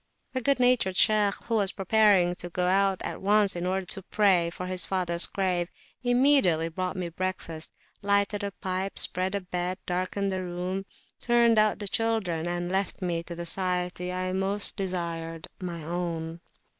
[0.33, 4.01] The good natured Shaykh, who was preparing to go out at once in order to
[4.01, 5.69] pray before his father's grave,
[6.01, 10.87] immediately brought me breakfast; lighted a pipe, spread a bed, darkened the room,
[11.21, 16.41] turned out the children, and left me to the society I most desired my own.